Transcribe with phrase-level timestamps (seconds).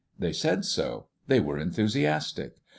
[0.17, 1.09] They said so.
[1.27, 2.55] They were enthusiastic.